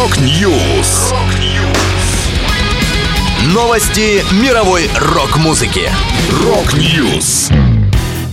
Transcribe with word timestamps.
Rock 0.00 0.50
News. 0.50 1.12
Новости 3.52 4.24
мировой 4.42 4.88
рок-музыки. 4.98 5.90
Rock 6.42 6.90
News. 6.90 7.50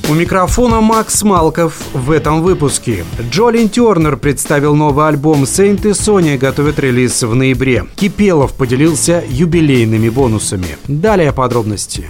У 0.09 0.13
микрофона 0.13 0.79
Макс 0.79 1.23
Малков 1.23 1.73
в 1.91 2.11
этом 2.11 2.41
выпуске. 2.41 3.03
Джо 3.29 3.48
Линн 3.48 3.67
Тернер 3.67 4.15
представил 4.15 4.75
новый 4.75 5.09
альбом. 5.09 5.43
Saint 5.43 5.85
Asonia 5.89 6.37
готовят 6.37 6.79
релиз 6.79 7.23
в 7.23 7.35
ноябре. 7.35 7.85
Кипелов 7.97 8.53
поделился 8.53 9.21
юбилейными 9.27 10.07
бонусами. 10.07 10.77
Далее 10.87 11.33
подробности. 11.33 12.07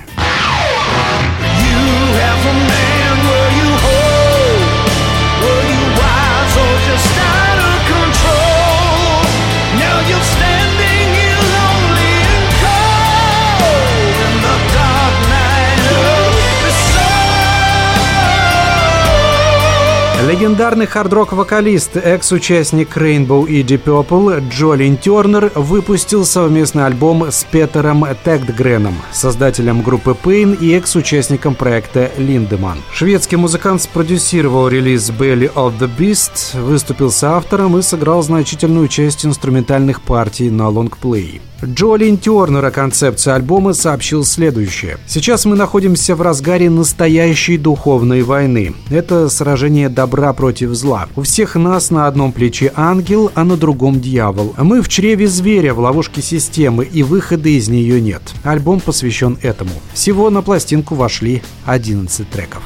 Легендарный 20.27 20.88
хард-рок-вокалист, 20.88 21.95
экс-участник 21.95 22.98
Rainbow 22.98 23.48
и 23.48 23.63
Deep 23.63 23.84
Purple 23.86 24.44
Джолин 24.50 24.98
Тернер 24.98 25.53
выпустил 25.55 26.26
совместный 26.26 26.86
альбом 26.86 27.31
с 27.31 27.45
Петером 27.45 28.05
Тегдгреном, 28.26 28.95
создателем 29.13 29.81
группы 29.84 30.17
Pain 30.22 30.59
и 30.59 30.73
экс-участником 30.73 31.55
проекта 31.55 32.12
Линдеман. 32.17 32.80
Шведский 32.91 33.38
музыкант 33.38 33.84
спродюсировал 33.84 34.67
релиз 34.67 35.09
Belly 35.12 35.50
of 35.53 35.80
the 35.80 35.90
Beast, 35.98 36.59
выступил 36.62 37.09
с 37.09 37.23
автором 37.23 37.78
и 37.78 37.81
сыграл 37.81 38.22
значительную 38.22 38.89
часть 38.89 39.25
инструментальных 39.25 40.02
партий 40.02 40.50
на 40.50 40.67
лонгплей. 40.67 41.39
Джолин 41.64 42.17
Тернер 42.20 42.64
о 42.66 42.72
концепции 42.72 43.31
альбома 43.31 43.73
сообщил 43.73 44.23
следующее. 44.23 45.00
«Сейчас 45.08 45.45
мы 45.45 45.55
находимся 45.55 46.16
в 46.16 46.22
разгаре 46.22 46.70
настоящей 46.70 47.58
духовной 47.58 48.22
войны. 48.22 48.75
Это 48.92 49.28
сражение 49.30 49.89
добра 49.89 50.17
против 50.34 50.73
зла. 50.73 51.08
У 51.16 51.22
всех 51.22 51.56
нас 51.56 51.92
на 51.92 52.08
одном 52.08 52.32
плече 52.32 52.72
ангел, 52.76 53.32
а 53.36 53.44
на 53.44 53.56
другом 53.56 54.00
дьявол. 54.00 54.56
Мы 54.58 54.82
в 54.82 54.90
чреве 54.90 55.28
зверя 55.28 55.73
в 55.73 55.80
ловушке 55.80 56.22
системы, 56.22 56.86
и 56.86 57.04
выхода 57.04 57.50
из 57.50 57.70
нее 57.70 58.02
нет. 58.02 58.22
Альбом 58.44 58.80
посвящен 58.80 59.38
этому. 59.42 59.72
Всего 59.94 60.30
на 60.30 60.42
пластинку 60.42 60.95
вошли 60.95 61.42
11 61.66 62.30
треков. 62.30 62.64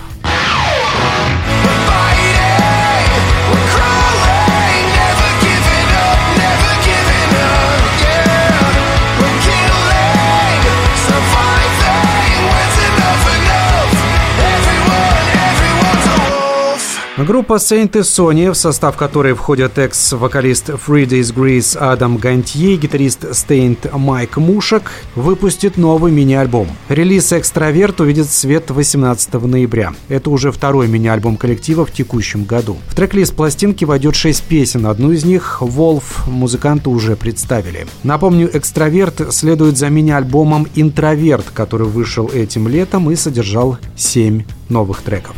Группа 17.17 17.55
Saint 17.55 17.97
и 17.97 18.01
Sony, 18.03 18.51
в 18.51 18.55
состав 18.55 18.95
которой 18.95 19.33
входят 19.33 19.77
экс-вокалист 19.77 20.69
Three 20.69 21.05
Days 21.05 21.35
Grace 21.35 21.77
Адам 21.77 22.15
Гантье, 22.15 22.77
гитарист 22.77 23.25
Stained 23.25 23.97
Майк 23.97 24.37
Мушек, 24.37 24.89
выпустит 25.15 25.75
новый 25.75 26.13
мини-альбом. 26.13 26.69
Релиз 26.87 27.33
«Экстраверт» 27.33 27.99
увидит 27.99 28.29
свет 28.29 28.71
18 28.71 29.33
ноября. 29.33 29.93
Это 30.07 30.29
уже 30.29 30.53
второй 30.53 30.87
мини-альбом 30.87 31.35
коллектива 31.35 31.85
в 31.85 31.91
текущем 31.91 32.45
году. 32.45 32.77
В 32.87 32.95
трек-лист 32.95 33.35
пластинки 33.35 33.83
войдет 33.83 34.15
6 34.15 34.43
песен. 34.43 34.85
Одну 34.85 35.11
из 35.11 35.25
них 35.25 35.57
«Wolf» 35.59 36.27
музыканты 36.27 36.89
уже 36.89 37.17
представили. 37.17 37.87
Напомню, 38.03 38.49
«Экстраверт» 38.53 39.33
следует 39.33 39.77
за 39.77 39.89
мини-альбомом 39.89 40.65
«Интроверт», 40.75 41.47
который 41.53 41.87
вышел 41.87 42.31
этим 42.33 42.69
летом 42.69 43.11
и 43.11 43.17
содержал 43.17 43.77
7 43.97 44.43
новых 44.69 45.01
треков. 45.01 45.35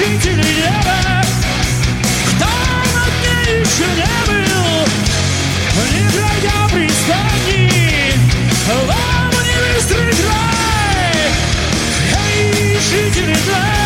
Жители 0.00 0.42
неба. 0.42 1.22
Кто 2.24 2.46
над 2.46 3.12
ней 3.22 3.60
еще 3.60 3.84
не 3.96 4.16
был? 4.28 4.86
Не 5.92 6.08
пройдя 6.08 6.68
пристани 6.72 8.14
Вам 8.86 9.30
не 9.44 9.74
быстрый 9.74 10.12
край 10.12 11.20
Эй, 12.16 12.78
жители 12.80 13.36
края 13.44 13.79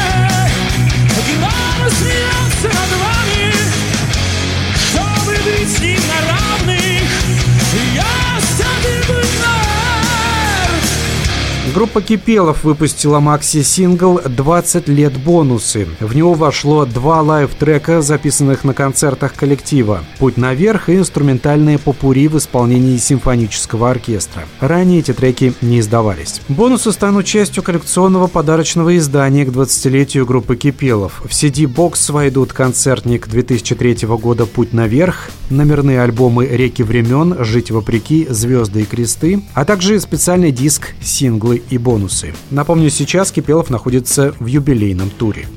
Группа 11.74 12.00
Кипелов 12.00 12.62
выпустила 12.62 13.18
макси-сингл 13.18 14.20
«20 14.20 14.88
лет 14.88 15.12
бонусы». 15.16 15.88
В 15.98 16.14
него 16.14 16.34
вошло 16.34 16.86
два 16.86 17.20
live-трека, 17.20 18.00
записанных 18.00 18.62
на 18.62 18.74
концертах 18.74 19.34
коллектива 19.34 20.04
«Путь 20.20 20.36
наверх» 20.36 20.88
и 20.88 20.94
инструментальные 20.94 21.80
попурри 21.80 22.28
в 22.28 22.38
исполнении 22.38 22.96
симфонического 22.96 23.90
оркестра. 23.90 24.44
Ранее 24.60 25.00
эти 25.00 25.12
треки 25.12 25.52
не 25.62 25.80
издавались. 25.80 26.42
Бонусы 26.48 26.92
станут 26.92 27.26
частью 27.26 27.64
коллекционного 27.64 28.28
подарочного 28.28 28.96
издания 28.96 29.44
к 29.44 29.48
20-летию 29.48 30.26
группы 30.26 30.54
Кипелов. 30.54 31.22
В 31.24 31.30
CD-бокс 31.30 32.08
войдут 32.10 32.52
концертник 32.52 33.26
2003 33.26 34.06
года 34.06 34.46
«Путь 34.46 34.72
наверх», 34.72 35.28
номерные 35.50 36.02
альбомы 36.02 36.46
«Реки 36.46 36.84
времен», 36.84 37.44
«Жить 37.44 37.72
вопреки», 37.72 38.28
«Звезды 38.30 38.82
и 38.82 38.84
кресты», 38.84 39.42
а 39.54 39.64
также 39.64 39.98
специальный 39.98 40.52
диск 40.52 40.94
«Синглы 41.02 41.63
и 41.70 41.78
бонусы. 41.78 42.34
Напомню, 42.50 42.90
сейчас 42.90 43.30
Кипелов 43.32 43.70
находится 43.70 44.34
в 44.38 44.46
юбилейном 44.46 45.10
туре. 45.10 45.48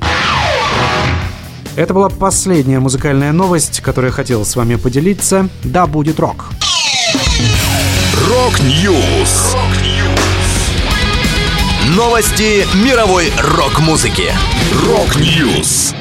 Это 1.76 1.94
была 1.94 2.08
последняя 2.08 2.80
музыкальная 2.80 3.32
новость, 3.32 3.80
которую 3.80 4.10
я 4.10 4.14
хотел 4.14 4.44
с 4.44 4.56
вами 4.56 4.74
поделиться. 4.74 5.48
Да, 5.62 5.86
будет 5.86 6.18
рок. 6.18 6.46
Rock 8.28 8.85
News. 8.85 9.56
Новости 11.94 12.66
мировой 12.84 13.32
рок-музыки. 13.38 14.32
Рок-Ньюс. 14.86 15.94